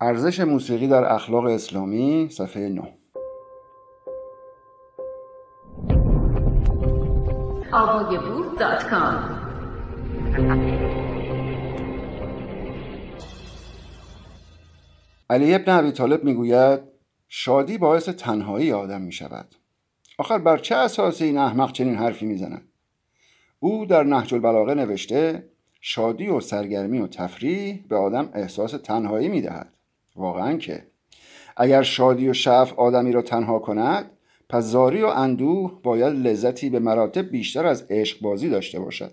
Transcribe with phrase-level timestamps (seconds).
[0.00, 2.82] ارزش موسیقی در اخلاق اسلامی صفحه 9
[15.30, 16.80] علی ابن ابی طالب می‌گوید
[17.28, 19.54] شادی باعث تنهایی آدم می شود
[20.18, 22.62] آخر بر چه اساسی این احمق چنین حرفی می‌زند؟
[23.60, 25.50] او در نهج البلاغه نوشته
[25.80, 29.75] شادی و سرگرمی و تفریح به آدم احساس تنهایی می‌دهد.
[30.16, 30.86] واقعا که.
[31.56, 34.10] اگر شادی و شف آدمی را تنها کند
[34.48, 39.10] پس زاری و اندوه باید لذتی به مراتب بیشتر از عشق بازی داشته باشد.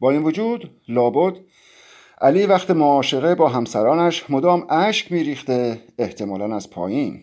[0.00, 1.36] با این وجود لابد
[2.20, 7.20] علی وقت معاشقه با همسرانش مدام اشک میریخته احتمالا از پایین.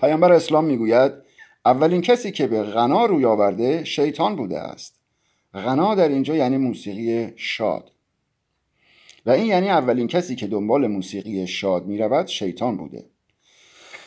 [0.00, 1.12] پیامبر اسلام می‌گوید
[1.64, 5.00] اولین کسی که به غنا روی آورده شیطان بوده است.
[5.54, 7.90] غنا در اینجا یعنی موسیقی شاد.
[9.26, 13.04] و این یعنی اولین کسی که دنبال موسیقی شاد می رود شیطان بوده.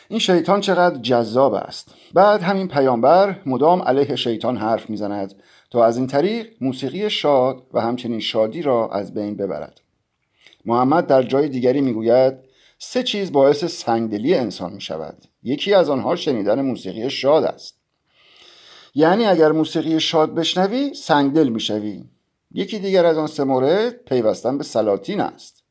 [0.08, 1.94] این شیطان چقدر جذاب است.
[2.14, 5.34] بعد همین پیامبر مدام علیه شیطان حرف می‌زند
[5.70, 9.80] تا از این طریق موسیقی شاد و همچنین شادی را از بین ببرد.
[10.64, 12.34] محمد در جای دیگری می‌گوید
[12.78, 17.78] سه چیز باعث سنگدلی انسان می شود یکی از آنها شنیدن موسیقی شاد است.
[18.94, 22.04] یعنی اگر موسیقی شاد بشنوی سنگدل می‌شوی.
[22.56, 25.64] یکی دیگر از آن سه مورد پیوستن به سلاطین است.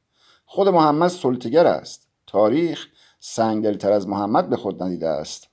[0.46, 2.08] خود محمد سلطگر است.
[2.28, 2.88] تاریخ
[3.20, 5.48] سنگدلتر از محمد به خود ندیده است.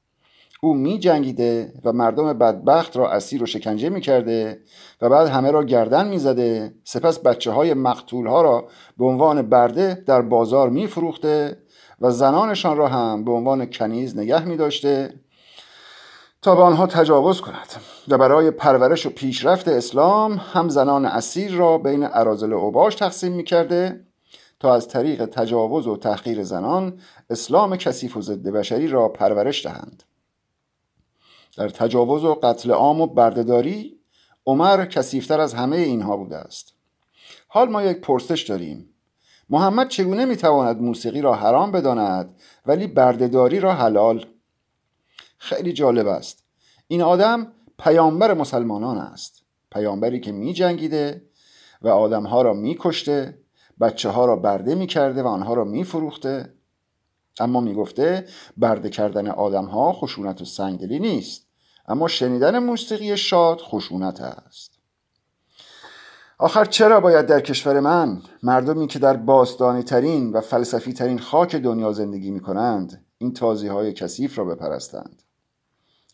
[0.60, 4.60] او می جنگیده و مردم بدبخت را اسیر و شکنجه می کرده
[5.02, 9.42] و بعد همه را گردن می زده سپس بچه های مقتول ها را به عنوان
[9.42, 11.58] برده در بازار می فروخته
[12.00, 15.14] و زنانشان را هم به عنوان کنیز نگه می داشته
[16.42, 17.68] تا به آنها تجاوز کند
[18.08, 23.44] و برای پرورش و پیشرفت اسلام هم زنان اسیر را بین ارازل اوباش تقسیم می
[23.44, 24.06] کرده
[24.60, 30.02] تا از طریق تجاوز و تحقیر زنان اسلام کثیف و ضد بشری را پرورش دهند.
[31.56, 34.00] در تجاوز و قتل عام و بردهداری
[34.46, 36.74] عمر کثیفتر از همه اینها بوده است.
[37.48, 38.94] حال ما یک پرسش داریم.
[39.50, 42.36] محمد چگونه می‌تواند موسیقی را حرام بداند
[42.66, 44.26] ولی بردهداری را حلال؟
[45.42, 46.44] خیلی جالب است.
[46.88, 49.42] این آدم پیامبر مسلمانان است.
[49.72, 51.22] پیامبری که می جنگیده
[51.82, 53.38] و آدمها را می کشته
[53.80, 56.54] بچه ها را برده می کرده و آنها را می فروخته
[57.40, 58.26] اما می گفته
[58.56, 61.46] برده کردن آدم ها خشونت و سنگدلی نیست.
[61.88, 64.78] اما شنیدن موسیقی شاد خشونت است.
[66.38, 71.56] آخر چرا باید در کشور من مردمی که در باستانی ترین و فلسفی ترین خاک
[71.56, 75.22] دنیا زندگی می کنند این تازی های کثیف را بپرستند؟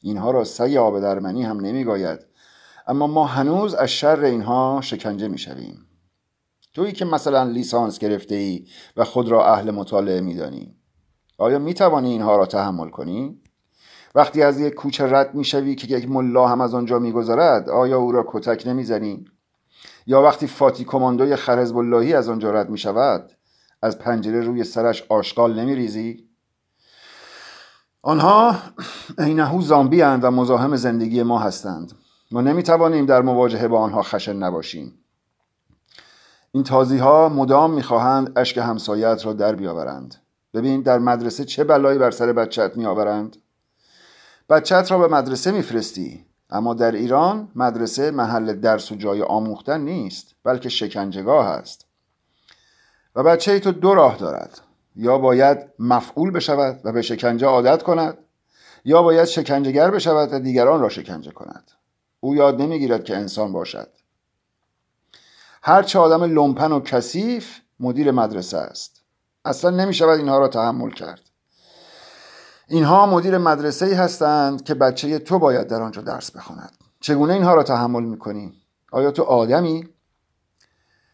[0.03, 2.21] اینها را سگ آب درمنی هم نمیگاید
[2.87, 5.87] اما ما هنوز از شر اینها شکنجه می‌شویم.
[6.75, 8.67] تویی که مثلا لیسانس گرفته ای
[8.97, 10.77] و خود را اهل مطالعه میدانی.
[11.39, 13.41] آیا می توانی اینها را تحمل کنی؟
[14.15, 18.13] وقتی از یک کوچه رد می‌شوی که یک ملا هم از آنجا میگذرد آیا او
[18.13, 19.25] را کتک نمی‌زنی؟
[20.07, 23.31] یا وقتی فاتی کماندوی خرزب اللهی از آنجا رد می شود
[23.83, 26.28] از پنجره روی سرش آشغال نمی ریزی؟
[28.09, 28.57] آنها
[29.19, 31.93] اینهو زامبی هند و مزاحم زندگی ما هستند.
[32.31, 34.95] ما نمی توانیم در مواجهه با آنها خشن نباشیم.
[36.53, 40.15] این تازی ها مدام می‌خواهند اشک همسایت را در بیاورند.
[40.55, 43.37] ببین در مدرسه چه بلایی بر سر بچت میآورند؟
[44.51, 50.35] بچت را به مدرسه میفرستی اما در ایران مدرسه محل درس و جای آموختن نیست
[50.45, 51.87] بلکه شکنجهگاه است.
[53.17, 54.61] و بچه ای تو دو راه دارد.
[54.99, 58.19] یا باید مفعول بشود و به شکنجه عادت کند
[58.85, 61.71] یا باید شکنجهگر بشود و دیگران را شکنجه کند.
[62.21, 63.89] او یاد نمی‌گیرد که انسان باشد.
[65.63, 69.03] هرچه آدم لومپن و کثیف مدیر مدرسه است.
[69.45, 71.21] اصلا نمی شود اینها را تحمل کرد.
[72.69, 76.73] اینها مدیر مدرسه ای هستند که بچه تو باید در آنجا درس بخواند.
[77.01, 78.53] چگونه اینها را تحمل می‌کنی؟
[78.93, 79.89] آیا تو آدمی؟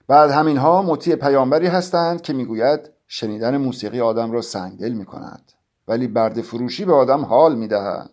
[0.09, 5.53] بعد همینها مطیع پیامبری هستند که می‌گوید شنیدن موسیقی آدم را سنگدل می کند
[5.89, 8.11] ولی برد فروشی به آدم حال می دهد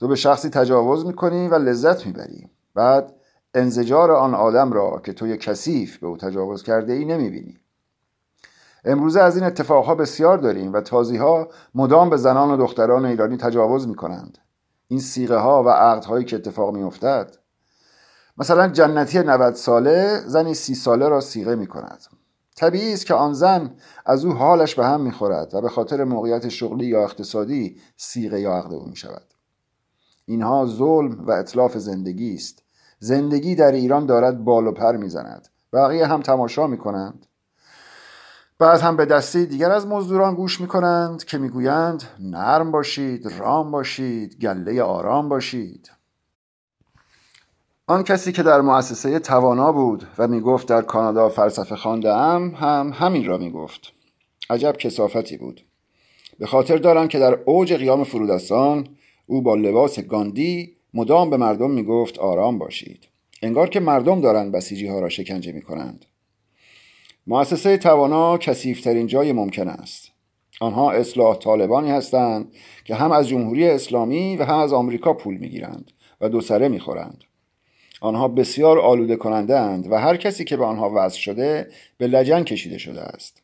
[0.00, 3.14] تو به شخصی تجاوز می کنی و لذت می بری بعد
[3.54, 7.58] انزجار آن آدم را که توی کثیف به او تجاوز کرده ای نمی بینی
[8.84, 11.20] امروزه از این اتفاقها بسیار داریم و تازی
[11.74, 14.38] مدام به زنان و دختران ایرانی تجاوز می کنند
[14.88, 17.36] این سیغه ها و عقد هایی که اتفاق می افتد
[18.38, 22.23] مثلا جنتی 90 ساله زنی سی ساله را سیغه می کند
[22.56, 23.74] طبیعی است که آن زن
[24.06, 28.52] از او حالش به هم می‌خورد و به خاطر موقعیت شغلی یا اقتصادی سیغه یا
[28.52, 29.34] عقد او می شود
[30.26, 32.62] اینها ظلم و اطلاف زندگی است.
[32.98, 35.48] زندگی در ایران دارد بال و پر می‌زند.
[35.72, 37.26] بقیه هم تماشا می کنند
[38.58, 43.70] بعد هم به دسته دیگر از مزدوران گوش می کنند که می‌گویند نرم باشید رام
[43.70, 45.90] باشید گله آرام باشید.
[47.86, 52.92] آن کسی که در مؤسسه توانا بود و می‌گفت در کانادا فلسفه خانده هم هم
[52.94, 53.92] همین را می‌گفت.
[54.50, 55.60] عجب کسافتی بود.
[56.38, 58.88] به خاطر دارم که در اوج قیام فرودستان
[59.26, 63.08] او با لباس گاندی مدام به مردم می‌گفت آرام باشید.
[63.42, 66.04] انگار که مردم دارند بسیجی ها را شکنجه می کنند
[67.26, 70.10] مؤسسه توانا کسیفترین جای ممکن است.
[70.60, 72.52] آنها اصلاح طالبانی هستند
[72.84, 75.90] که هم از جمهوری اسلامی و هم از آمریکا پول می‌گیرند
[76.20, 77.24] و دو سره می‌خورند.
[78.00, 82.44] آنها بسیار آلوده کننده اند و هر کسی که به آنها وضع شده به لجن
[82.44, 83.42] کشیده شده است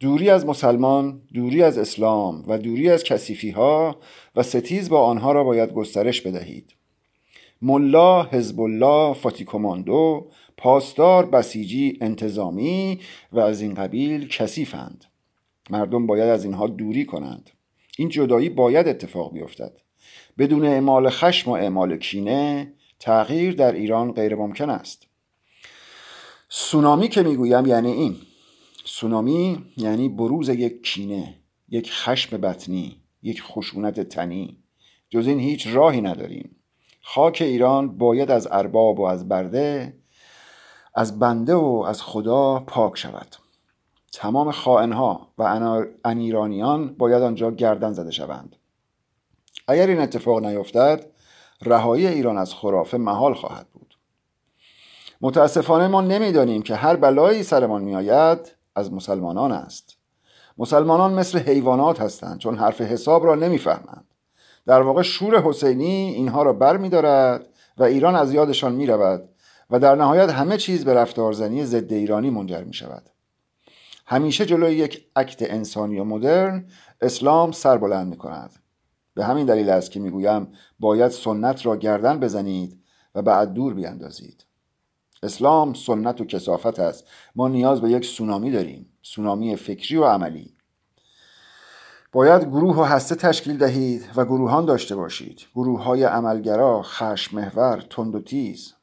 [0.00, 3.96] دوری از مسلمان، دوری از اسلام و دوری از کسیفی ها
[4.36, 6.74] و ستیز با آنها را باید گسترش بدهید
[7.62, 13.00] ملا، حزب الله، فاتیکوماندو، پاسدار، بسیجی، انتظامی
[13.32, 15.04] و از این قبیل کثیفند.
[15.70, 17.50] مردم باید از اینها دوری کنند.
[17.98, 19.72] این جدایی باید اتفاق بیفتد.
[20.38, 25.06] بدون اعمال خشم و اعمال کینه تغییر در ایران غیر ممکن است.
[26.48, 28.16] سونامی که می‌گویم یعنی این.
[28.84, 31.34] سونامی یعنی بروز یک کینه
[31.68, 34.58] یک خشم بطنی یک خشونت تنی.
[35.10, 36.56] جز این هیچ راهی نداریم.
[37.02, 39.96] خاک ایران باید از ارباب و از برده
[40.94, 43.36] از بنده و از خدا پاک شود.
[44.12, 45.42] تمام خائنها و
[46.04, 48.56] انیرانیان باید آنجا گردن زده شوند.
[49.68, 51.15] اگر این اتفاق نیفتد
[51.62, 53.98] رهایی ایران از خرافه محال خواهد بود.
[55.20, 58.38] متاسفانه ما نمی‌دانیم که هر بلایی سرمان میآید
[58.74, 59.96] از مسلمانان است.
[60.58, 64.04] مسلمانان مثل حیوانات هستند چون حرف حساب را نمی‌فهمند.
[64.66, 66.76] در واقع شور حسینی اینها را بر
[67.78, 69.28] و ایران از یادشان می رود
[69.70, 73.10] و در نهایت همه چیز به رفتارزنی ضد ایرانی منجر می شود
[74.06, 76.66] همیشه جلوی یک اکت انسانی و مدرن
[77.00, 78.50] اسلام سر بلند می کند
[79.16, 80.48] به همین دلیل است که می‌گویم
[80.80, 82.82] باید سنت را گردن بزنید
[83.14, 84.44] و بعد دور بیاندازید.
[85.22, 87.04] اسلام سنت و کسافت است.
[87.36, 90.54] ما نیاز به یک سونامی داریم سونامی فکری و عملی.
[92.12, 95.40] باید گروه و هسته تشکیل دهید و گروهان داشته باشید.
[95.54, 98.74] گروه های عملگرا خشم محور تند و تیز.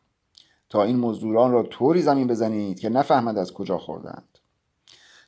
[0.69, 4.38] تا این مزدوران را طوری زمین بزنید که نفهمد از کجا خوردند.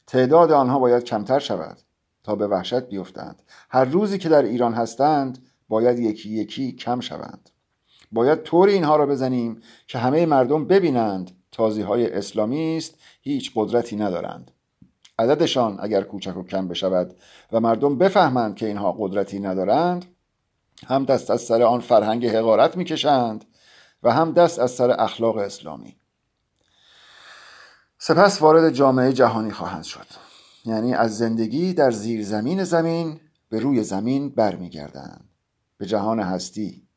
[0.07, 1.77] تعداد آنها باید کمتر شود.
[2.25, 3.41] تا به وحشت بیفتند.
[3.69, 7.49] هر روزی که در ایران هستند باید یکی یکی کم شوند.
[8.11, 13.95] باید طور اینها را بزنیم که همه مردم ببینند تازی های اسلامی است هیچ قدرتی
[13.95, 14.51] ندارند.
[15.19, 17.15] عددشان اگر کوچک و کم بشود
[17.51, 20.05] و مردم بفهمند که اینها قدرتی ندارند
[20.87, 23.45] هم دست از سر آن فرهنگ حقارت می‌کشند
[24.03, 25.95] و هم دست از سر اخلاق اسلامی.
[27.97, 30.24] سپس وارد جامعه جهانی خواهند شد.
[30.65, 33.19] یعنی از زندگی در زیر زمین زمین
[33.49, 35.29] به روی زمین برمیگردند.
[35.77, 36.87] به جهان هستی.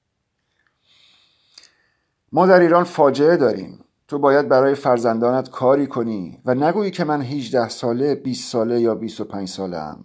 [2.33, 3.85] ما در ایران فاجعه داریم.
[4.09, 8.95] تو باید برای فرزندانت کاری کنی و نگویی که من 18 ساله 20 ساله یا
[8.95, 10.05] 25 ساله هم.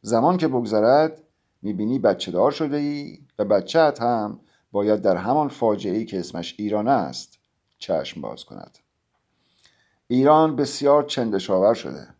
[0.00, 1.22] زمان که بگذرد
[1.62, 4.40] می‌بینی بچه دار شده ای و بچهت هم
[4.72, 7.38] باید در همان فاجعه ای که اسمش ایران است
[7.78, 8.78] چشم باز کند.
[10.06, 12.13] ایران بسیار چندشاور شده.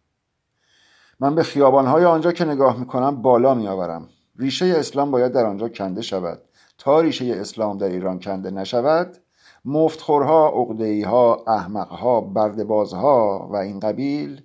[1.20, 4.08] من به خیابانهای آنجا که نگاه می‌کنم بالا میآورم.
[4.38, 6.42] ریشه اسلام باید در آنجا کنده شود.
[6.78, 9.16] تا ریشه اسلام در ایران کنده نشود
[9.64, 14.42] مفتخورها، اقدهیها، احمقها، بردبازها و این قبیل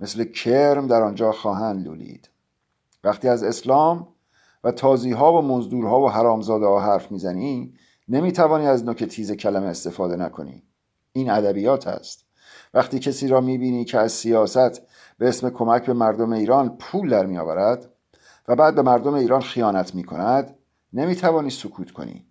[0.00, 2.30] مثل کرم در آنجا خواهند لولید.
[3.04, 4.08] وقتی از اسلام
[4.64, 7.74] و تازی ها و مزدورها و حرامزاده ها حرف می‌زنی
[8.08, 10.62] نمی‌توانی از نوک تیز کلمه استفاده نکنی.
[11.12, 12.26] این ادبیات است.
[12.74, 14.82] وقتی کسی را می‌بینی که از سیاست
[15.20, 17.90] به اسم کمک به مردم ایران پول در میآورد
[18.48, 20.56] و بعد به مردم ایران خیانت می‌کند
[20.92, 22.26] نمی‌توانی سکوت کنی.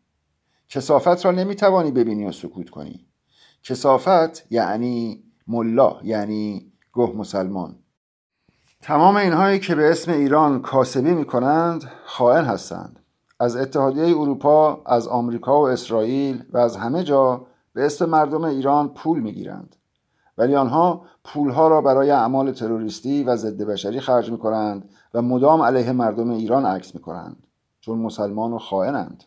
[0.69, 3.08] کسافت را نمی‌توانی ببینی و سکوت کنی.
[3.63, 7.75] کسافت یعنی ملا یعنی گه مسلمان.
[8.81, 13.00] تمام اینهایی که به اسم ایران کاسبی می کنند خائن هستند.
[13.39, 18.93] از اتحادیه اروپا از آمریکا و اسرائیل و از همه جا به اسم مردم ایران
[18.93, 19.75] پول می گیرند.
[20.39, 25.62] ولی آنها پولها را برای اعمال تروریستی و ضد بشری خرج می کنند و مدام
[25.62, 27.48] علیه مردم ایران عکس می کنند
[27.81, 29.24] چون مسلمان و خائنند.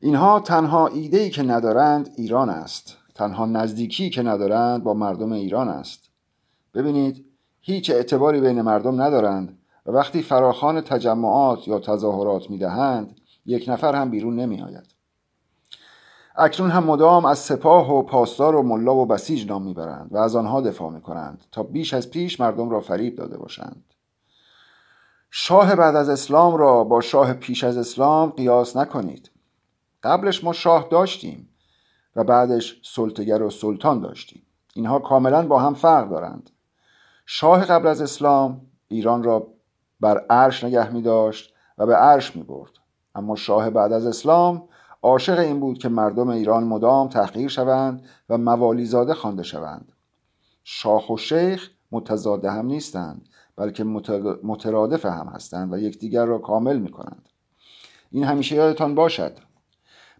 [0.00, 2.96] اینها تنها ایده ای که ندارند ایران است.
[3.14, 6.10] تنها نزدیکی که ندارند با مردم ایران است.
[6.74, 7.24] ببینید
[7.60, 13.16] هیچ اعتباری بین مردم ندارند و وقتی فراخان تجمعات یا تظاهرات می‌دهند
[13.46, 14.97] یک نفر هم بیرون نمی آید.
[16.40, 20.36] اکنون هم مدام از سپاه و پاسدار و ملا و بسیج نام می‌برند و از
[20.36, 23.84] آنها دفاع می‌کنند تا بیش از پیش مردم را فریب داده باشند.
[25.30, 29.30] شاه بعد از اسلام را با شاه پیش از اسلام قیاس نکنید.
[30.02, 31.48] قبلش ما شاه داشتیم
[32.16, 34.42] و بعدش سلطگر و سلطان داشتیم.
[34.74, 36.50] اینها کاملا با هم فرق دارند.
[37.26, 39.46] شاه قبل از اسلام ایران را
[40.00, 42.70] بر عرش نگه می داشت و به عرش می برد
[43.14, 44.68] اما شاه بعد از اسلام
[45.02, 49.92] عاشق این بود که مردم ایران مدام تحقیر شوند و موالیزاده خوانده شوند.
[50.64, 53.84] شاه و شیخ متضاد هم نیستند بلکه
[54.42, 57.28] مترادف هم هستند و یکدیگر را کامل می کنند
[58.10, 59.38] این همیشه یادتان باشد.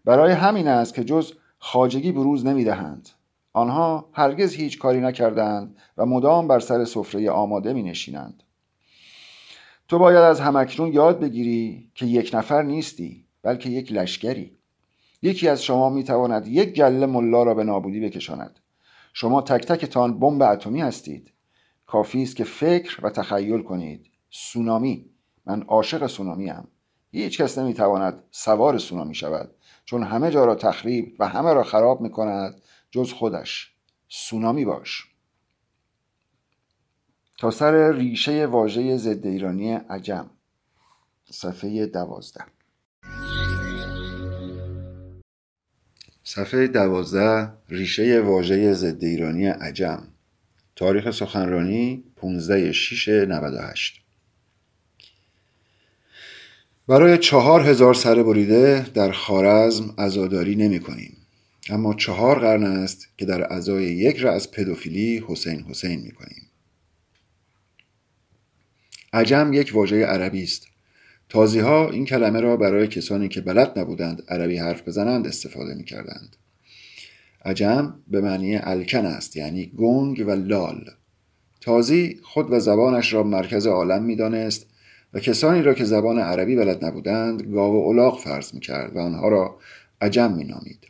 [0.05, 3.09] برای همین است که جز خاجگی بروز نمی دهند
[3.53, 8.43] آنها هرگز هیچ کاری نکردند و مدام بر سر سفره آماده می نشینند
[9.87, 14.58] تو باید از همکنون یاد بگیری که یک نفر نیستی بلکه یک لشکری.
[15.21, 18.59] یکی از شما می تواند یک گله ملا را به نابودی بکشاند.
[19.13, 21.33] شما تک تکتان بمب اتمی هستید.
[21.85, 24.11] کافی است که فکر و تخیل کنید.
[24.29, 25.09] سونامی.
[25.45, 26.67] من عاشق سونامی ام.
[27.11, 31.63] هیچ کس نمی تواند سوار سونامی شود چون همه جا را تخریب و همه را
[31.63, 32.61] خراب می کند
[32.91, 33.75] جز خودش.
[34.09, 35.07] سونامی باش.
[37.37, 40.29] تا سر ریشه واژه ضد ایرانی عجم.
[41.31, 42.58] صفحه دوازده.
[46.31, 50.07] صفحه دوازده ریشه واژه ضد ایرانی عجم
[50.75, 54.01] تاریخ سخنرانی 15 6 98
[56.87, 61.17] برای چهار هزار سر بریده در خارزم ازاداری نمی کنیم.
[61.69, 66.49] اما چهار قرن است که در ازای یک را پدوفیلی حسین حسین می کنیم.
[69.13, 70.68] عجم یک واژه عربی است.
[71.29, 75.83] تازی ها این کلمه را برای کسانی که بلد نبودند عربی حرف بزنند استفاده می
[75.83, 76.35] کردند.
[77.45, 80.85] عجم به معنی الکن است یعنی گنگ و لال.
[81.61, 84.67] تازی خود و زبانش را مرکز عالم می دانست
[85.13, 88.99] و کسانی را که زبان عربی بلد نبودند گاو و الاغ فرض می کرد و
[88.99, 89.59] آنها را
[90.01, 90.87] عجم می نامید.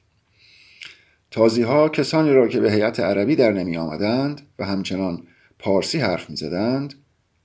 [1.31, 5.23] تازی ها کسانی را که به هیئت عربی در نمی آمدند و همچنان
[5.59, 6.93] پارسی حرف می زدند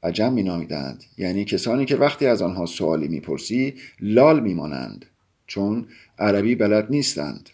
[0.05, 5.07] عجم می نامیدند یعنی کسانی که وقتی از آنها سوالی می پرسی لال می مانند
[5.47, 5.87] چون
[6.19, 7.51] عربی بلد نیستند.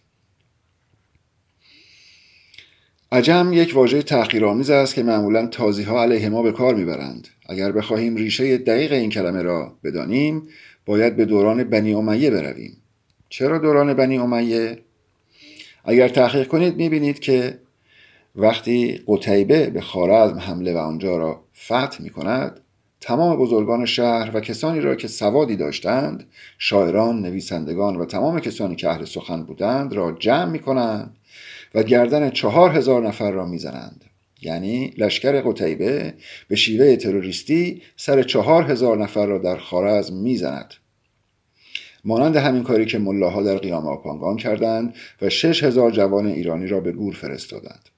[3.12, 7.28] عجم یک واژه تحقیرآمیز است که معمولا تازی ها علیه ما به کار می‌برند.
[7.46, 10.48] اگر بخواهیم ریشه دقیق این کلمه را بدانیم
[10.86, 12.76] باید به دوران بنی امیه برویم.
[13.28, 14.78] چرا دوران بنی امیه؟
[15.84, 17.58] اگر تحقیق کنید می‌بینید که
[18.36, 22.60] وقتی قتیبه به خارزم حمله و آنجا را فتح می کند
[23.00, 26.24] تمام بزرگان شهر و کسانی را که سوادی داشتند
[26.58, 31.16] شاعران، نویسندگان و تمام کسانی که اهل سخن بودند را جمع می کنند
[31.74, 34.04] و گردن چهار هزار نفر را می‌زنند.
[34.42, 36.14] یعنی لشکر قتیبه
[36.48, 40.74] به شیوه تروریستی سر چهار هزار نفر را در خارزم می‌زند.
[42.04, 46.80] مانند همین کاری که ملاها در قیام آپانگان کردند و شش هزار جوان ایرانی را
[46.80, 47.88] به گور فرستادند.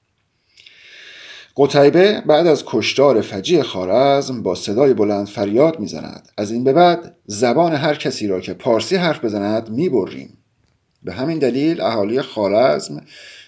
[1.57, 7.15] قتیبه بعد از کشتار فجی خارزم با صدای بلند فریاد می‌زند از این به بعد
[7.25, 10.37] زبان هر کسی را که پارسی حرف بزند می‌بریم
[11.03, 13.05] به همین دلیل اهالی خارزم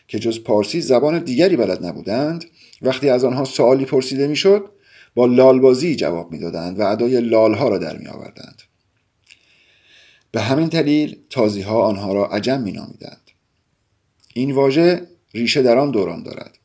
[0.07, 2.45] که جز پارسی زبان دیگری بلد نبودند
[2.81, 4.69] وقتی از آنها سوالی پرسیده می‌شد
[5.15, 8.61] با لالبازی جواب می‌دادند و ادای لالها را در می آوردند.
[10.31, 13.31] به همین دلیل تازی ها آنها را عجم می نامیدند.
[14.33, 16.57] این واژه ریشه در آن دوران دارد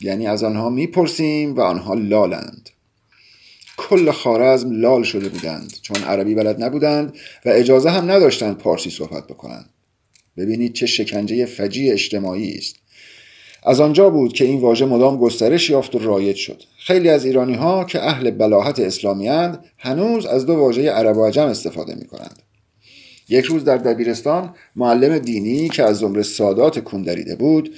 [0.00, 2.70] یعنی از آنها می‌پرسیم و آنها لالند.
[3.76, 9.26] کل خارزم لال شده بودند چون عربی بلد نبودند و اجازه هم نداشتند پارسی صحبت
[9.26, 9.70] بکنند.
[10.36, 12.76] ببینید چه شکنجه فجی اجتماعی است.
[13.62, 16.62] از آنجا بود که این واژه مدام گسترش یافت و رایج شد.
[16.78, 21.26] خیلی از ایرانی ها که اهل بلاحت اسلامی هند هنوز از دو واژه عرب و
[21.26, 22.42] عجم استفاده می کنند
[23.28, 27.74] یک روز در دبیرستان معلم دینی که از زمره سادات کندریده بود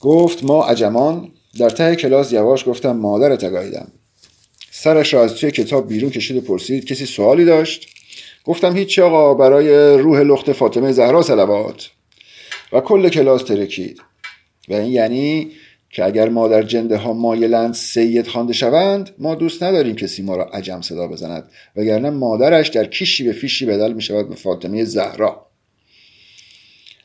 [0.00, 3.92] گفت ما عجمان در ته کلاس یواش گفتم مادر تگاهیدم
[4.70, 7.88] سرش را از توی کتاب بیرون کشید و پرسید کسی سوالی داشت؟
[8.44, 11.90] گفتم هیچ آقا برای روح لخت فاطمه زهرا سلوات
[12.72, 14.00] و کل کلاس ترکید.
[14.68, 15.50] و این یعنی
[15.90, 20.36] که اگر ما در جنده ها مایلند سید خوانده شوند ما دوست نداریم کسی ما
[20.36, 24.84] را عجم صدا بزند وگرنه مادرش در کیشی به فیشی بدل می شود به فاطمه
[24.84, 25.51] زهرا.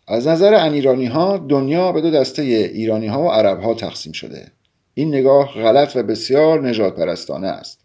[0.07, 4.47] از نظر انیرانی ها دنیا به دو دسته ایرانی ها و عرب ها تقسیم شده.
[4.93, 7.79] این نگاه غلط و بسیار نجات پرستانه است.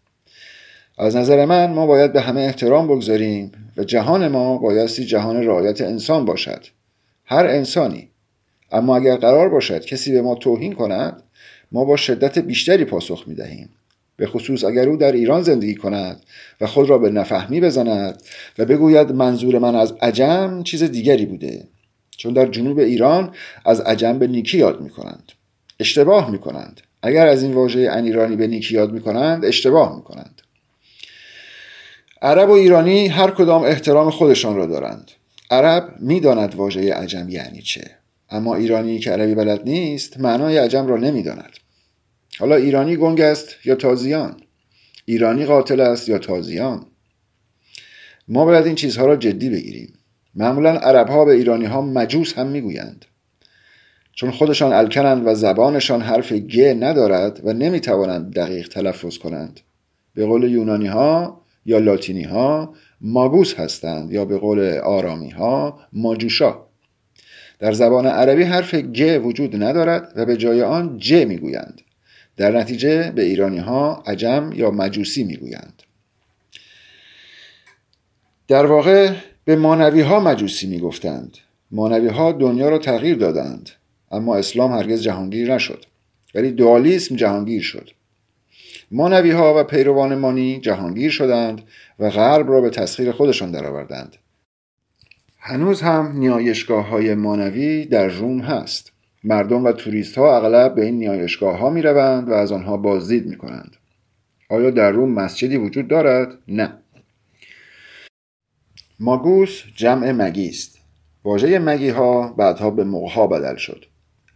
[0.97, 5.81] از نظر من ما باید به همه احترام بگذاریم و جهان ما بایستی جهان رعایت
[5.81, 6.65] انسان باشد.
[7.25, 8.09] هر انسانی.
[8.71, 11.23] اما اگر قرار باشد کسی به ما توهین کند
[11.71, 13.69] ما با شدت بیشتری پاسخ می دهیم
[14.15, 16.23] به خصوص اگر او در ایران زندگی کند
[16.61, 18.21] و خود را به نفهمی بزند
[18.57, 21.67] و بگوید منظور من از عجم چیز دیگری بوده.
[22.17, 25.31] چون در جنوب ایران از عجم به نیکی یاد می کنند
[25.79, 30.01] اشتباه می کنند اگر از این واژه انیرانی به نیکی یاد می کنند اشتباه می
[30.01, 30.41] کنند
[32.21, 35.11] عرب و ایرانی هر کدام احترام خودشان را دارند.
[35.51, 37.91] عرب می‌داند واژه عجم یعنی چه.
[38.29, 41.51] اما ایرانی که عربی بلد نیست معنای عجم را نمی‌داند.
[42.39, 44.41] حالا ایرانی گنگ است یا تازیان؟
[45.05, 46.85] ایرانی قاتل است یا تازیان؟
[48.27, 49.93] ما باید این چیزها را جدی بگیریم.
[50.35, 53.05] معمولا عرب ها به ایرانی ها مجوس هم می‌گویند.
[54.13, 59.59] چون خودشان الکنند و زبانشان حرف گ ندارد و نمی‌توانند دقیق تلفظ کنند.
[60.15, 66.55] به قول یونانی ها یا لاتینی ها ماگوس هستند یا به قول آرامی ها ماجوشا.
[67.59, 71.81] در زبان عربی حرف گ وجود ندارد و به جای آن ج می‌گویند.
[72.37, 75.83] در نتیجه به ایرانی ها عجم یا مجوسی می‌گویند.
[78.47, 79.13] در واقع
[79.45, 81.37] به مانوی ها مجوسی می‌گفتند.
[81.71, 83.69] مانوی ها دنیا را تغییر دادند
[84.11, 85.85] اما اسلام هرگز جهانگیر نشد
[86.35, 87.89] ولی دوالیسم جهانگیر شد.
[88.91, 91.61] مانوی ها و پیروان مانی جهانگیر شدند
[91.99, 94.15] و غرب را به تسخیر خودشان درآوردند.
[95.37, 98.93] هنوز هم نیایشگاه های مانوی در روم هست.
[99.23, 103.25] مردم و توریست ها اغلب به این نیایشگاه ها می روند و از آنها بازدید
[103.25, 103.75] می کنند
[104.49, 106.82] آیا در روم مسجدی وجود دارد؟ نه.
[109.03, 110.79] ماگوس جمع مگی است.
[111.23, 113.85] واژه مگی ها بعدها به مغها بدل شد.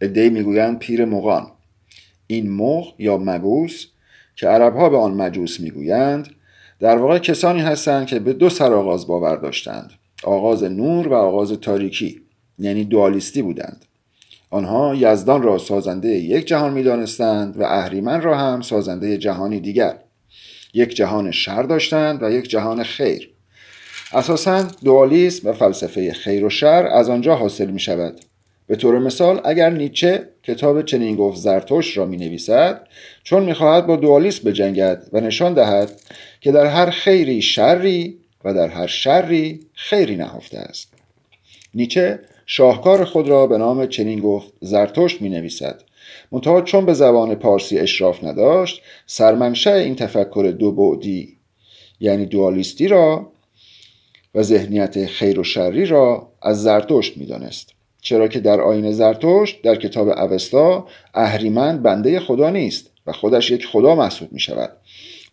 [0.00, 1.46] ادهی می‌گویند پیر مغان.
[2.26, 3.86] این مغ یا مگوس
[4.36, 6.28] که عرب ها به آن مجوس می‌گویند
[6.80, 9.90] در واقع کسانی هستند که به دو سرآغاز باور داشتند.
[10.24, 12.20] آغاز نور و آغاز تاریکی
[12.58, 13.84] یعنی دوالیستی بودند.
[14.50, 19.98] آنها یزدان را سازنده یک جهان می‌دانستند و اهریمن را هم سازنده جهانی دیگر.
[20.74, 23.30] یک جهان شر داشتند و یک جهان خیر.
[24.12, 28.20] اساسا دوالیسم و فلسفه خیر و شر از آنجا حاصل می شود
[28.66, 32.86] به طور مثال اگر نیچه کتاب چنین گفت زرتوش را می نویسد
[33.22, 36.00] چون می خواهد با دوالیسم بجنگد و نشان دهد
[36.40, 40.92] که در هر خیری شری و در هر شری خیری نهفته است.
[41.74, 45.82] نیچه شاهکار خود را به نام چنین گفت زرتشت می نویسد
[46.32, 51.36] منتها چون به زبان پارسی اشراف نداشت سرمنشه این تفکر دو بعدی
[52.00, 53.32] یعنی دوالیستی را
[54.34, 57.72] و ذهنیت خیر و شری را از زرتشت می‌دانست.
[58.00, 63.66] چرا که در آین زرتشت در کتاب اوستا اهریمن بنده خدا نیست و خودش یک
[63.66, 64.70] خدا محسوب می شود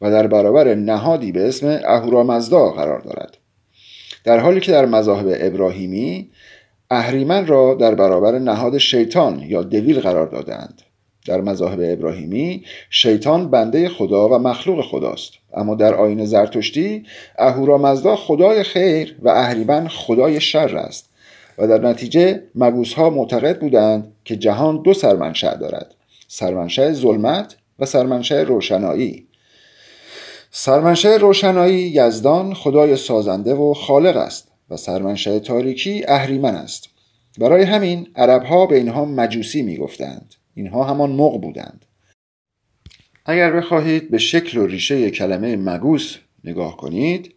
[0.01, 3.37] و در برابر نهادی به اسم اهورامزدا قرار دارد.
[4.23, 6.29] در حالی که در مذاهب ابراهیمی
[6.91, 10.81] اهریمن را در برابر نهاد شیطان یا دویل قرار دادند
[11.27, 15.31] در مذاهب ابراهیمی شیطان بنده خدا و مخلوق خداست.
[15.53, 17.03] اما در آین زرتشتی
[17.37, 21.09] اهورامزدا خدای خیر و اهریمن خدای شر است
[21.57, 25.95] و در نتیجه مگوس ها معتقد بودند که جهان دو سرمنشأ دارد
[26.27, 29.27] سرمنشأ ظلمت و سرمنشأ روشنایی.
[30.51, 36.89] سرمنشأ روشنایی یزدان خدای سازنده و خالق است و سرمنشأ تاریکی اهریمن است.
[37.39, 40.35] برای همین عربها به اینها مجوسی می‌گفتند.
[40.55, 41.85] اینها همان مغ بودند.
[43.25, 47.35] اگر بخواهید به شکل و ریشه کلمه مگوس نگاه کنید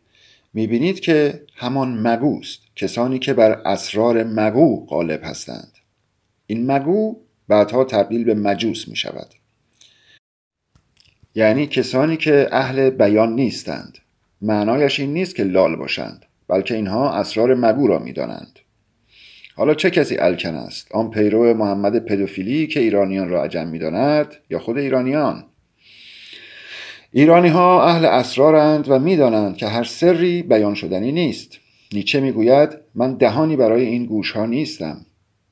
[0.54, 5.72] می‌بینید که همان مگوست کسانی که بر اسرار مگو غالب هستند.
[6.46, 7.16] این مگو
[7.48, 9.34] بعدها تبدیل به مجوس می شود
[11.34, 13.98] یعنی کسانی که اهل بیان نیستند.
[14.42, 18.58] معنایش این نیست که لال باشند بلکه اینها اسرار مگو را می‌دانند.
[19.58, 24.58] حالا چه کسی الکن است؟ آن پیرو محمد پدوفیلی که ایرانیان را عجم می‌داند یا
[24.58, 25.44] خود ایرانیان؟
[27.12, 31.58] ایرانی ها اهل اسرارند و می‌دانند که هر سری بیان شدنی نیست.
[31.92, 35.06] نیچه می‌گوید من دهانی برای این گوش ها نیستم.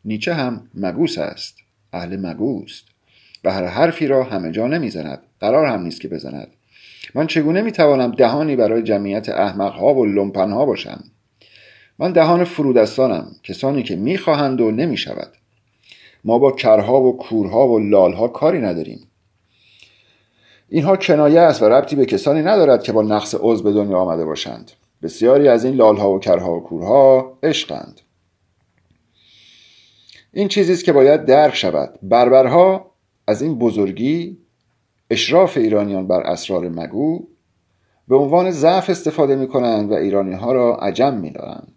[0.05, 1.57] نیچه هم مگوس است.
[1.92, 2.85] اهل مگوست
[3.45, 5.19] و هر حرفی را همه جا نمی‌زند.
[5.40, 6.49] قرار هم نیست که بزند.
[7.14, 11.05] من چگونه می‌توانم دهانی برای جمعیت احمق ها و لمپن ها باشم؟
[11.98, 15.32] من دهان فرودستانم کسانی که می‌خواهند و نمی‌شود.
[16.24, 19.09] ما با کرها و کورها و لالها کاری نداریم.
[20.68, 24.24] اینها کنایه است و ربطی به کسانی ندارد که با نقص عضو به دنیا آمده
[24.24, 24.70] باشند.
[25.02, 28.00] بسیاری از این لالها و کرها و کورها عشقند.
[30.32, 31.98] این چیزی است که باید درک شود.
[32.02, 32.90] بربرها
[33.26, 34.38] از این بزرگی
[35.11, 37.26] اشراف ایرانیان بر اسرار مگو
[38.09, 41.75] به عنوان ضعف استفاده می کنند و ایرانی ها را عجم می دارند.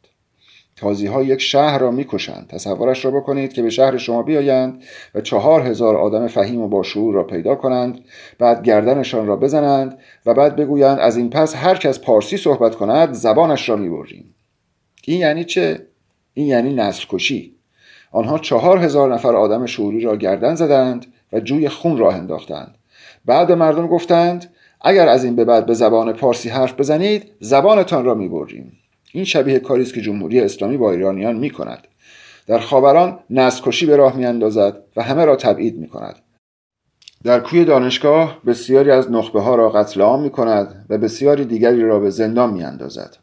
[0.80, 2.48] تازی ها یک شهر را می‌کشند.
[2.48, 4.84] تصورش را بکنید که به شهر شما بیایند
[5.16, 8.00] و چهار هزار آدم فهیم و باشعور را پیدا کنند
[8.40, 13.14] بعد گردنشان را بزنند و بعد بگویند از این پس هر کس پارسی صحبت کند
[13.14, 14.36] زبانش را می‌بریم.
[15.06, 15.86] این یعنی چه؟
[16.34, 17.56] این یعنی نسل کشی
[18.12, 22.76] آنها چهار هزار نفر آدم شعوری را گردن زدند و جوی خون راه انداختند.
[23.26, 28.06] بعد به مردم گفتند اگر از این به بعد به زبان پارسی حرف بزنید زبانتان
[28.06, 28.79] را می‌بریم.
[29.12, 31.88] این شبیه کاری است که جمهوری اسلامی با ایرانیان می کند
[32.48, 36.16] در خاوران نسل به راه میاندازد و همه را تبعید می کند
[37.24, 41.82] در کوی دانشگاه بسیاری از نخبه ها را قتل عام می کند و بسیاری دیگری
[41.82, 43.18] را به زندان می اندازد.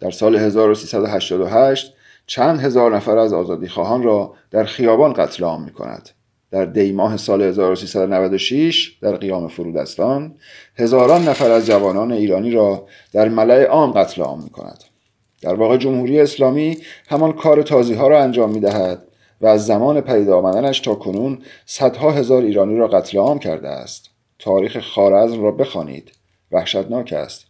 [0.00, 1.94] در سال 1388
[2.26, 6.08] چند هزار نفر از آزادی خواهان را در خیابان قتل عام می کند.
[6.50, 10.34] در ماه سال 1396 در قیام فرودستان
[10.76, 14.84] هزاران نفر از جوانان ایرانی را در ملع عام قتل عام می کند.
[15.42, 16.76] در واقع جمهوری اسلامی
[17.08, 19.02] همان کار تازی ها را انجام می دهد
[19.40, 24.10] و از زمان پیدا آمدنش تا کنون صدها هزار ایرانی را قتل عام کرده است.
[24.38, 26.12] تاریخ خارزم را بخوانید.
[26.52, 27.46] وحشتناک است.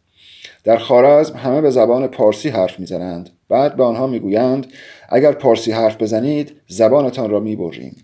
[0.64, 3.31] در خارزم همه به زبان پارسی حرف می‌زنند.
[3.48, 4.66] بعد به آنها می‌گویند
[5.09, 7.96] اگر پارسی حرف بزنید زبانتان را می‌بریم.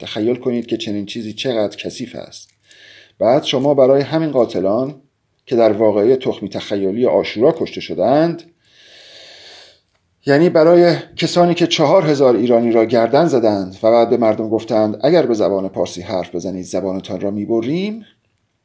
[0.00, 2.50] تخیل کنید که چنین چیزی چقدر کثیف است.
[3.18, 4.94] بعد شما برای همین قاتلان
[5.46, 8.42] که در واقعی تخمی تخیلی آشورا کشته شدند
[10.26, 15.00] یعنی برای کسانی که چهار هزار ایرانی را گردن زدند و بعد به مردم گفتند
[15.02, 18.06] اگر به زبان پارسی حرف بزنید زبانتان را می‌بریم.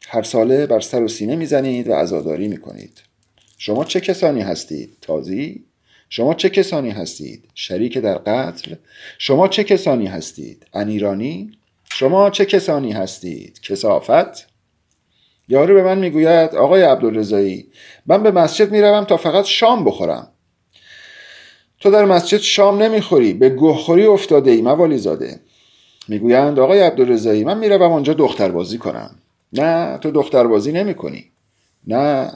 [0.08, 3.02] هر ساله بر سر و سینه می‌زنید و عزاداری می‌کنید.
[3.58, 5.66] شما چه کسانی هستید؟ تازی؟
[6.10, 8.76] شما چه کسانی هستید؟ شریک در قتل؟
[9.18, 11.52] شما چه کسانی هستید؟ ان ایرانی
[11.92, 14.48] شما چه کسانی هستید؟ کسافت؟
[15.48, 17.68] یارو به من می‌گوید آقای عبدالرضایی
[18.06, 20.28] من به مسجد می‌روم تا فقط شام بخورم.
[21.82, 25.40] تو در مسجد شام نمی‌خوری به گوهخوری افتاده ای موالی زاده.
[26.08, 29.16] می‌گویند آقای عبدالرضایی من می‌روم آنجا دختربازی کنم.
[29.54, 31.26] نه تو دختربازی نمی کنی
[31.88, 32.32] نه.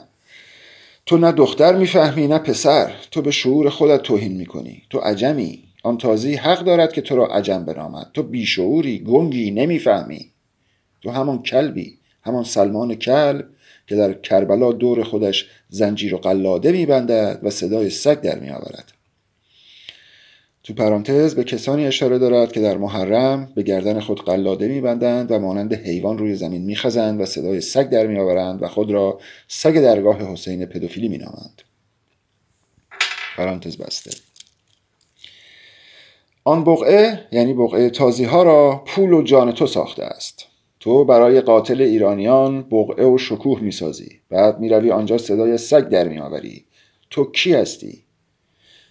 [1.06, 2.92] تو نه دختر می‌فهمی نه پسر.
[3.10, 4.82] تو به شعور خودت توهین می‌کنی.
[4.90, 5.62] تو عجمی.
[5.82, 10.30] آن تازی حق دارد که تو را عجم برامد تو بیشعوری گنگی نمی‌فهمی.
[11.02, 13.48] تو همان کلبی همان سلمان کلب
[13.86, 18.92] که در کربلا دور خودش زنجیر و قلاده میبندد و صدای سگ در میآورد.
[20.66, 25.38] تو پرانتز به کسانی اشاره دارد که در محرم به گردن خود قلاده میبندند و
[25.38, 30.32] مانند حیوان روی زمین میخزند و صدای سگ در میآورند و خود را سگ درگاه
[30.32, 31.62] حسین پدوفیلی مینامند.
[33.36, 34.10] پرانتز بسته.
[36.44, 40.46] آن بقعه یعنی بقعه تازی ها را پول و جان تو ساخته است.
[40.80, 44.20] تو برای قاتل ایرانیان بقعه و شکوه می‌سازی.
[44.30, 46.64] بعد می‌روی آنجا صدای سگ در میآوری.
[47.10, 48.05] تو کی هستی؟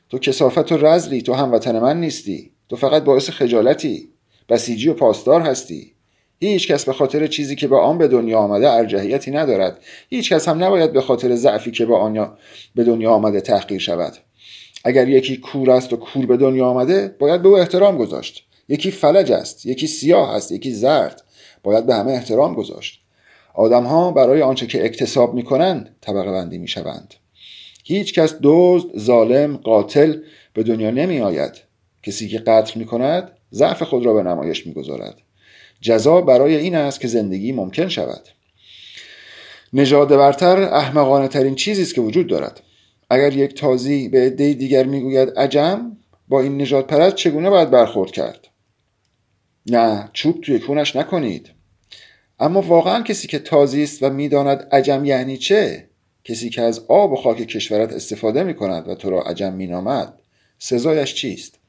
[0.10, 2.52] تو کسافت و رزلی تو هموطن من نیستی.
[2.70, 4.10] تو فقط باعث خجالتی.
[4.50, 5.92] بسیجی و پاسدار هستی.
[6.40, 9.80] هیچ کس به خاطر چیزی که با آن به دنیا آمده ارجحیتی ندارد.
[10.10, 12.38] هیچ کس هم نباید به خاطر ضعفی که با آن
[12.76, 14.14] به دنیا آمده تحقیر شود.
[14.84, 18.48] اگر یکی کور است و کور به دنیا آمده باید به او احترام گذاشت.
[18.70, 21.24] یکی فلج است یکی سیاه است یکی زرد.
[21.64, 23.02] باید به همه احترام گذاشت.
[23.54, 27.14] آدمها برای آنچه که اکتساب می کنند طبقه بندی می شوند
[27.88, 30.22] هیچ کس دزد، ظالم، قاتل
[30.54, 31.52] به دنیا نمی آید.
[32.04, 35.22] کسی که قتل می کند ضعف خود را به نمایش می گذارد.
[35.82, 38.28] جزا برای این است که زندگی ممکن شود.
[39.74, 42.62] نژاد برتر احمقانه ترین چیزی است که وجود دارد.
[43.10, 48.12] اگر یک تازی به عده دیگر می‌گوید عجم با این نژاد پرست چگونه باید برخورد
[48.12, 48.48] کرد
[49.66, 51.50] نه چوب توی کونش نکنید
[52.40, 55.90] اما واقعا کسی که تازی است و می‌داند عجم یعنی چه
[56.26, 59.68] کسی که از آب و خاک کشورت استفاده می کند و تو را عجم می
[59.68, 60.14] نامد
[60.60, 61.60] سزایش چیست؟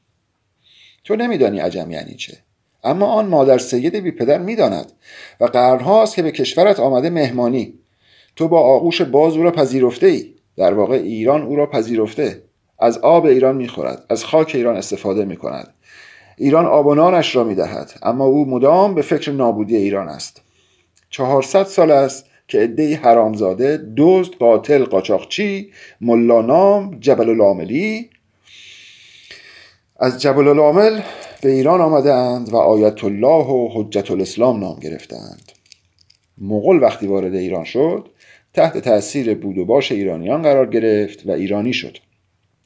[1.03, 2.37] تو نمیدانی عجم یعنی چه.
[2.83, 4.91] اما آن مادر سید بی پدر می‌داند
[5.39, 7.73] و قرنهاست که به کشورت آمده مهمانی.
[8.35, 12.43] تو با آغوش باز او را پذیرفته ای در واقع ایران او را پذیرفته.
[12.79, 15.73] از آب ایران می‌خورد از خاک ایران استفاده می کند
[16.37, 20.41] ایران آب و نانش را می‌دهد اما او مدام به فکر نابودی ایران است.
[21.09, 28.09] چهارصد سال است که عدهای حرامزاده دزد قاتل قاچاقچی ملانام جبل العاملی
[29.99, 31.01] از جبل العامل
[31.41, 35.51] به ایران آمدند و آیت الله و حجت الاسلام نام گرفتند.
[36.37, 38.09] مغول وقتی وارد ایران شد
[38.53, 41.97] تحت تاثیر بود و باش ایرانیان قرار گرفت و ایرانی شد.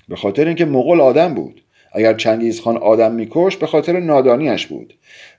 [0.10, 1.64] به خاطر اینکه مغول آدم بود.
[1.94, 4.94] اگر چنگیز خان آدم میکش به خاطر نادانیش بود.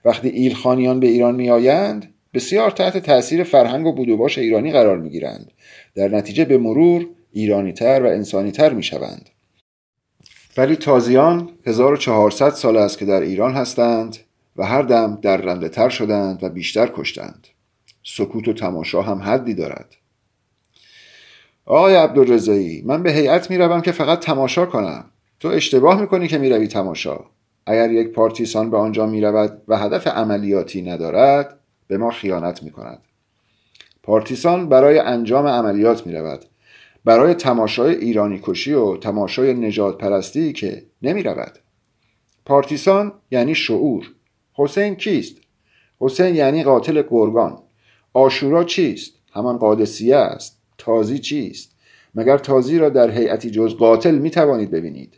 [0.05, 5.51] وقتی ایلخانیان به ایران میآیند بسیار تحت تاثیر فرهنگ و بودوباش ایرانی قرار می گیرند
[5.95, 9.29] در نتیجه به مرور ایرانی تر و انسانی تر می شوند
[10.57, 14.17] ولی تازیان 1400 سال است که در ایران هستند
[14.55, 17.47] و هر دم در رنده تر شدند و بیشتر کشتند.
[18.03, 19.95] سکوت و تماشا هم حدی دارد.
[21.65, 25.05] آقای عبدالرزایی من به هیئت می‌روم که فقط تماشا کنم.
[25.39, 27.19] تو اشتباه می‌کنی که می‌روی تماشا.
[27.65, 31.59] اگر یک پارتیسان به آنجا می‌رود و هدف عملیاتی ندارد
[31.93, 33.01] به ما خیانت می‌کند
[34.03, 36.45] پارتیسان برای انجام عملیات می‌رود
[37.05, 41.59] برای تماشای ایرانی کشی و تماشای نجات پرستی که نمی رود.
[42.45, 44.11] پارتیسان یعنی شعور
[44.53, 45.37] حسین کیست؟
[45.99, 47.59] حسین یعنی قاتل گرگان
[48.13, 51.75] آشورا چیست؟ همان قادسیه است تازی چیست؟
[52.15, 55.13] مگر تازی را در هیئتی جز قاتل می توانید ببینید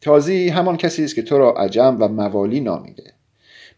[0.00, 3.13] تازی همان کسی است که تو را عجم و موالی نامیده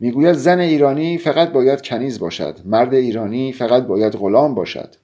[0.00, 2.58] می‌گوید زن ایرانی فقط باید کنیز باشد.
[2.64, 4.94] مرد ایرانی فقط باید غلام باشد.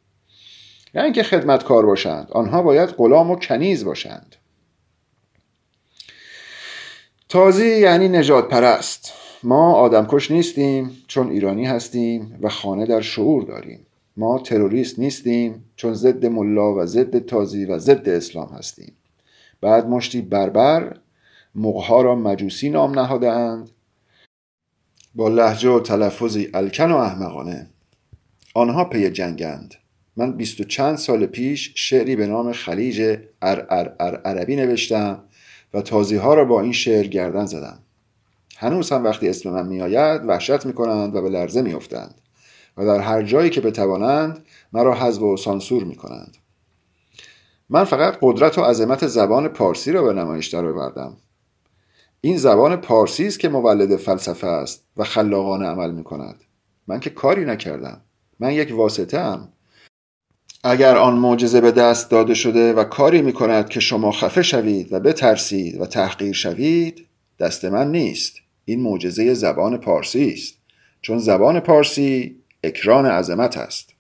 [0.94, 4.37] نه اینکه خدمتکار باشند آنها باید غلام و کنیز باشند.
[7.28, 13.87] تازی یعنی نجات پرست ما آدمکش نیستیم چون ایرانی هستیم و خانه در شعور داریم.
[14.16, 18.92] ما تروریست نیستیم چون ضد ملا و ضد تازی و ضد اسلام هستیم.
[19.61, 20.96] بعد مشتی بربر
[21.55, 23.70] مقها را مجوسی نام نهادهاند.
[25.14, 27.70] با لحجه و تلفظی الکن و احمقانه.
[28.55, 29.75] آنها پی جنگند.
[30.16, 35.25] من بیست و چند سال پیش شعری به نام خلیج ار ار ار عربی نوشتم
[35.75, 37.79] و تازی ها را با این شعر گردن زدم.
[38.57, 42.14] هنوز هم وقتی اسم من میآید وحشت می‌کنند و به لرزه میافتند
[42.77, 46.37] و در هر جایی که بتوانند مرا حذف و سانسور می‌کنند.
[47.70, 51.16] من فقط قدرت و عظمت زبان پارسی را به نمایش درآوردم.
[52.25, 56.45] این زبان پارسی است که مولد فلسفه است و خلاقانه عمل می کند
[56.87, 58.01] من که کاری نکردم.
[58.41, 59.53] من یک واسطه ام
[60.65, 64.93] اگر آن معجزه به دست داده شده و کاری می کند که شما خفه شوید
[64.93, 67.07] و بترسید و تحقیر شوید
[67.39, 68.37] دست من نیست.
[68.65, 70.55] این معجزه زبان پارسی است.
[71.01, 73.91] چون زبان پارسی اکران عظمت است.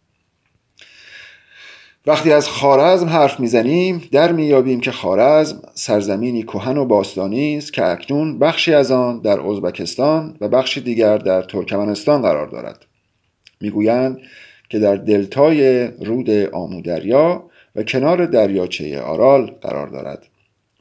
[2.06, 7.86] وقتی از خارزم حرف می‌زنیم در میابیم که خارزم سرزمینی کهن و باستانی است که
[7.86, 12.86] اکنون بخشی از آن در ازبکستان و بخشی دیگر در ترکمنستان قرار دارد.
[13.60, 14.18] می‌گویند
[14.68, 20.26] که در دلتای رود آمودریا و کنار دریاچه آرال قرار دارد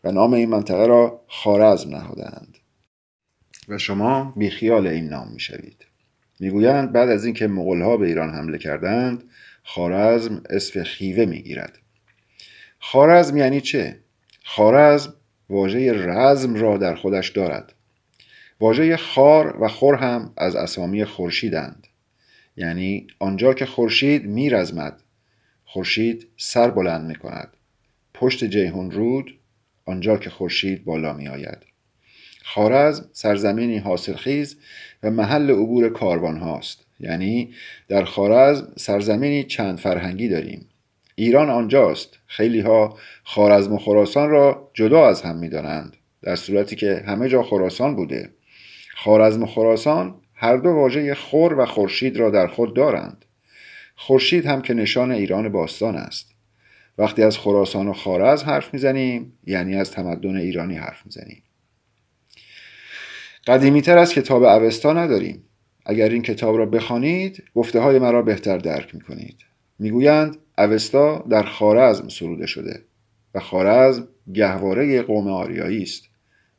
[0.04, 2.58] و نام این منطقه را خارزم نهادند
[3.68, 5.86] و شما بیخیال این نام می‌شوید.
[6.40, 9.24] می‌گویند بعد از اینکه مغلها به ایران حمله کردند
[9.64, 11.80] خارزم اسم خیوه می‌گیرد.
[12.80, 14.00] خارزم یعنی چه؟
[14.44, 15.14] خارزم
[15.50, 17.74] واژه رزم را در خودش دارد.
[18.60, 21.88] واژه خار و خور هم از اسامی خورشیدند.
[22.58, 25.04] یعنی آنجا که خورشید میرزمد
[25.66, 27.58] خورشید سر بلند می کند
[28.14, 29.40] پشت جیهون رود
[29.86, 31.58] آنجا که خورشید بالا می آید
[32.44, 34.58] خارزم سرزمینی حاصلخیز
[35.04, 36.86] و محل عبور کاروان هاست.
[37.02, 37.54] یعنی
[37.88, 40.70] در خارزم سرزمینی چند فرهنگی داریم.
[41.16, 42.20] ایران آنجاست.
[42.28, 47.30] خیلی ها خارزم و خراسان را جدا از هم می دانند در صورتی که همه
[47.30, 48.30] جا خراسان بوده.
[48.96, 53.26] خارزم و خراسان هر دو واژه خور و خورشید را در خود دارند.
[53.96, 56.32] خورشید هم که نشان ایران باستان است.
[56.98, 61.44] وقتی از خراسان و خارز حرف می‌زنیم یعنی از تمدن ایرانی حرف می‌زنیم.
[63.48, 65.44] قدیمی تر از کتاب اوستا نداریم.
[65.92, 69.36] اگر این کتاب را بخوانید گفته های مرا بهتر درک می‌کنید.
[69.80, 72.82] می‌گویند اوستا در خارزم سروده شده
[73.36, 76.04] و خارزم گهواره قوم آریایی است.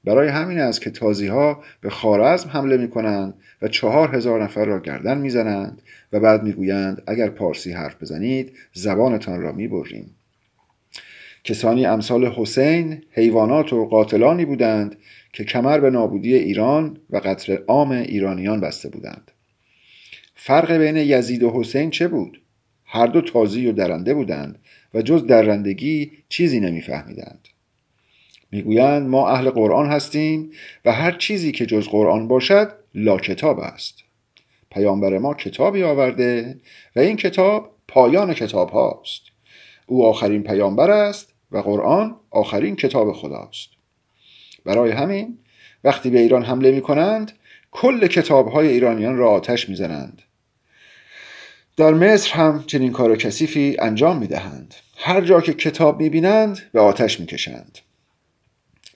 [0.04, 4.64] برای همین است که تازی ها به خارزم حمله می کنند و چهار هزار نفر
[4.64, 10.16] را گردن می‌زنند و بعد می‌گویند اگر پارسی حرف بزنید زبانتان را می‌بریم.
[11.44, 14.96] کسانی امثال حسین حیوانات و قاتلانی بودند
[15.32, 19.30] که کمر به نابودی ایران و قتل عام ایرانیان بسته بودند.
[20.34, 22.42] فرق بین یزید و حسین چه بود؟
[22.84, 24.58] هر دو تازی و درنده بودند
[24.94, 27.48] و جز درندگی چیزی نمیفهمیدند.
[28.50, 30.50] می‌گویند ما اهل قرآن هستیم
[30.84, 34.04] و هر چیزی که جز قرآن باشد لا کتاب است.
[34.70, 36.60] پیامبر ما کتابی آورده
[36.96, 39.22] و این کتاب پایان کتاب هاست.
[39.86, 43.68] او آخرین پیامبر است و قرآن آخرین کتاب خداست.
[44.64, 45.38] برای همین
[45.84, 47.32] وقتی به ایران حمله می کنند
[47.70, 50.22] کل کتاب های ایرانیان را آتش می زنند.
[51.76, 54.74] در مصر هم چنین کار کثیفی انجام می دهند.
[54.96, 57.78] هر جا که کتاب می بینند به آتش می کشند.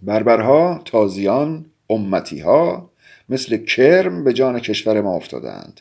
[0.02, 2.90] بربرها، تازیان، امتی ها
[3.28, 5.80] مثل کرم به جان کشور ما افتادند.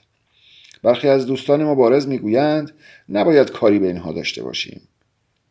[0.83, 2.71] برخی از دوستان مبارز می‌گویند
[3.09, 4.81] نباید کاری به اینها داشته باشیم.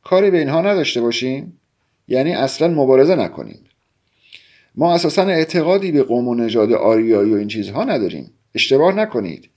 [0.04, 1.60] کاری به اینها نداشته باشیم
[2.08, 3.64] یعنی اصلا مبارزه نکنیم.
[4.74, 8.30] ما اساسا اعتقادی به قوم و نژاد آریایی و این چیزها نداریم.
[8.54, 9.48] اشتباه نکنید.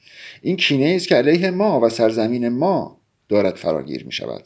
[0.41, 2.97] این کینه است که علیه ما و سرزمین ما
[3.29, 4.43] دارد فراگیر می شود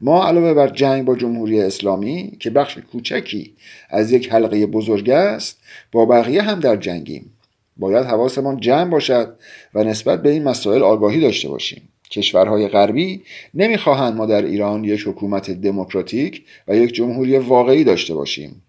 [0.00, 3.54] ما علاوه بر جنگ با جمهوری اسلامی که بخش کوچکی
[3.90, 5.58] از یک حلقه بزرگ است
[5.92, 7.30] با بقیه هم در جنگیم.
[7.76, 9.36] باید حواسمان جمع باشد
[9.74, 11.88] و نسبت به این مسائل آگاهی داشته باشیم.
[12.10, 13.22] کشورهای غربی
[13.54, 18.62] نمی‌خواهند ما در ایران یک حکومت دموکراتیک و یک جمهوری واقعی داشته باشیم.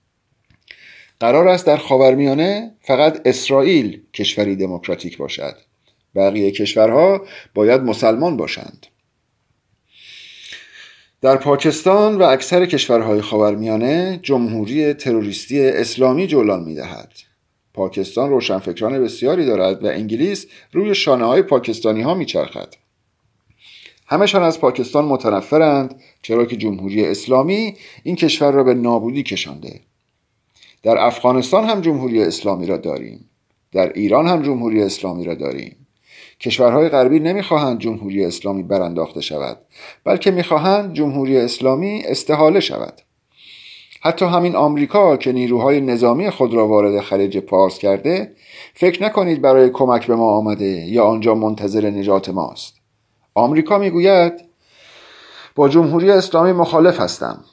[1.19, 5.55] قرار است در خاورمیانه فقط اسرائیل کشوری دموکراتیک باشد.
[6.15, 8.87] بقیه کشورها باید مسلمان باشند.
[11.21, 17.13] در پاکستان و اکثر کشورهای خاورمیانه جمهوری تروریستی اسلامی جولان می‌دهد.
[17.73, 22.73] پاکستان روشنفکران بسیاری دارد و انگلیس روی شانه های پاکستانی ها میچرخد.
[24.07, 29.79] همشان از پاکستان متنفرند چرا که جمهوری اسلامی این کشور را به نابودی کشانده.
[30.83, 33.29] در افغانستان هم جمهوری اسلامی را داریم.
[33.71, 35.87] در ایران هم جمهوری اسلامی را داریم.
[36.39, 39.57] کشورهای غربی نمی‌خواهند جمهوری اسلامی برانداخته شود
[40.03, 43.01] بلکه می‌خواهند جمهوری اسلامی استحاله شود.
[44.01, 48.31] حتی همین آمریکا که نیروهای نظامی خود را وارد خلیج پارس کرده
[48.73, 52.75] فکر نکنید برای کمک به ما آمده یا آنجا منتظر نجات ماست.
[53.33, 54.33] آمریکا می‌گوید
[55.55, 57.45] با جمهوری اسلامی مخالف هستم.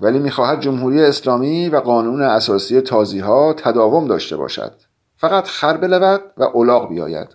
[0.00, 4.72] ولی می‌خواهد جمهوری اسلامی و قانون اساسی تازی ها تداوم داشته باشد.
[5.16, 7.28] فقط خر بلود و اولاغ بیاید.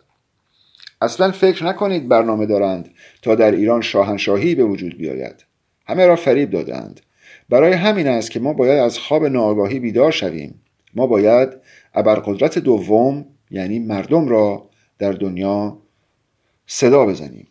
[1.01, 2.89] اصلا فکر نکنید برنامه دارند
[3.21, 5.45] تا در ایران شاهنشاهی به وجود بیاید.
[5.85, 7.01] همه را فریب دادند.
[7.49, 10.61] برای همین است که ما باید از خواب ناآگاهی بیدار شویم.
[10.93, 11.49] ما باید
[11.93, 15.77] ابرقدرت دوم یعنی مردم را در دنیا
[16.67, 17.47] صدا بزنیم.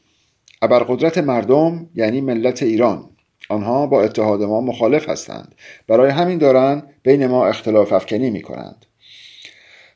[0.63, 3.11] ابرقدرت مردم یعنی ملت ایران.
[3.49, 5.55] آنها با اتحاد ما مخالف هستند.
[5.89, 8.87] برای همین دارند بین ما اختلاف افکنی می کنند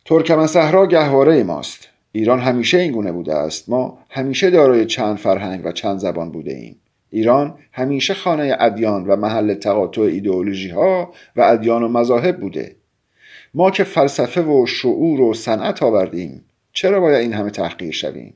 [0.04, 1.88] ترکمن صحرا گهواره ماست.
[2.12, 3.68] ایران همیشه این گونه بوده است.
[3.68, 6.76] ما همیشه دارای چند فرهنگ و چند زبان بوده ایم
[7.10, 12.76] ایران همیشه خانه ادیان و محل تقاطع ایدئولوژی ها و ادیان و مذاهب بوده.
[13.54, 18.34] ما که فلسفه و شعور و صنعت آوردیم چرا باید این همه تحقیر شویم؟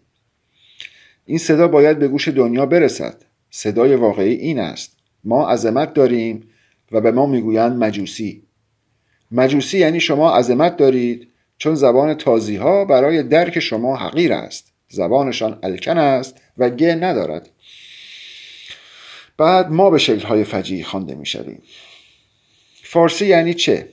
[1.25, 3.17] این صدا باید به گوش دنیا برسد.
[3.51, 5.00] صدای واقعی این است.
[5.25, 6.51] ما عظمت داریم
[6.93, 8.43] و به ما می‌گویند مجوسی.
[9.31, 11.29] مجوسی یعنی شما عظمت دارید
[11.59, 14.73] چون زبان تازی ها برای درک شما حقیر است.
[14.89, 17.51] زبانشان الکن است و گه ندارد.
[19.39, 21.63] بعد ما به شکلهای فجیعی خوانده می‌شویم.
[22.83, 23.89] فارسی یعنی چه؟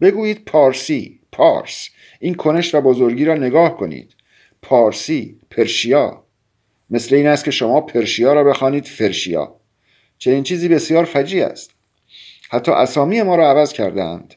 [0.00, 1.88] بگویید پارسی پارس.
[2.20, 4.14] این کنش و بزرگی را نگاه کنید.
[4.62, 6.24] پارسی پرشیا.
[6.90, 9.59] مثل این است که شما پرشیا را بخوانید فرشیا.
[10.20, 11.70] چنین چیزی بسیار فجی است.
[12.50, 14.34] حتی اسامی ما را عوض کردند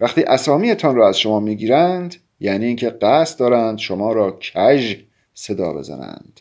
[0.00, 4.94] وقتی اسامیتان را از شما می‌گیرند یعنی اینکه قصد دارند شما را کژ
[5.34, 6.40] صدا بزنند.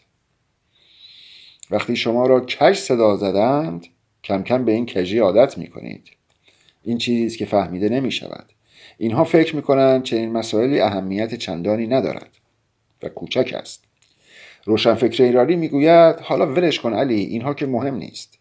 [1.72, 3.88] وقتی شما را کژ صدا زدند
[4.24, 6.12] کم کم به این کژی عادت می کنید
[6.84, 8.46] این چیزی که فهمیده نمی شود
[8.98, 12.30] اینها فکر می کنند چنین مسائلی اهمیت چندانی ندارد
[13.04, 13.84] و کوچک است.
[14.66, 18.41] روشنفکر ایرانی می‌گوید حالا ولش کن علی اینها که مهم نیست.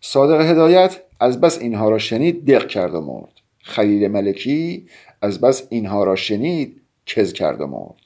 [0.00, 3.32] صادق هدایت از بس اینها را شنید دق کرد و مرد.
[3.62, 4.86] خلیل ملکی
[5.22, 8.00] از بس اینها را شنید کز کرد و مرد.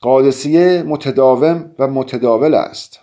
[0.00, 3.00] قادسیه متداوم و متداول است.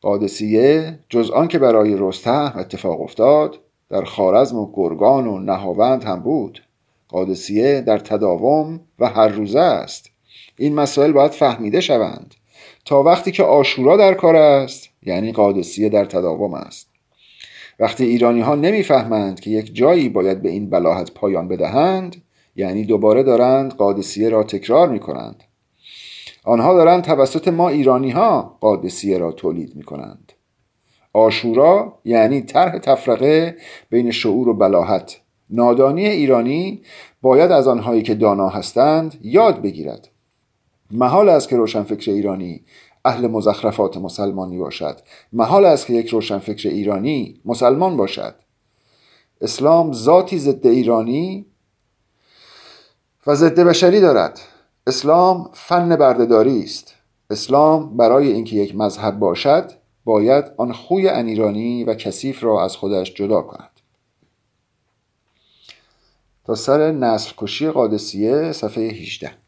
[0.00, 3.58] قادسیه جز آن که برای رستم اتفاق افتاد
[3.90, 6.62] در خارزم و گرگان و نهاوند هم بود.
[7.08, 10.10] قادسیه در تداوم و هر روزه است.
[10.56, 12.34] این مسائل باید فهمیده شوند.
[12.84, 16.88] تا وقتی که آشورا در کار است یعنی قادسیه در تداوم است.
[17.80, 22.16] وقتی ایرانی ها نمی‌فهمند که یک جایی باید به این بلاحت پایان بدهند
[22.56, 25.44] یعنی دوباره دارند قادسیه را تکرار می کنند
[26.44, 30.32] آنها دارند توسط ما ایرانی ها قادسیه را تولید می کنند
[31.12, 33.56] آشورا یعنی طرح تفرقه
[33.90, 35.20] بین شعور و بلاحت
[35.50, 36.82] نادانی ایرانی
[37.22, 40.08] باید از آنهایی که دانا هستند یاد بگیرد.
[40.92, 42.64] محال است که روشنفکر ایرانی
[43.04, 45.00] اهل مزخرفات مسلمانی باشد.
[45.32, 48.34] محال است که یک روشنفکر ایرانی مسلمان باشد.
[49.40, 51.46] اسلام ذاتی ضد ایرانی
[53.26, 54.40] و ضد بشری دارد.
[54.86, 56.94] اسلام فن بردهداری است.
[57.30, 59.72] اسلام برای اینکه یک مذهب باشد
[60.04, 63.70] باید آن خوی انیرانی و کثیف را از خودش جدا کند.
[66.44, 69.41] تا سر نسل کشی قادسیه صفحه 18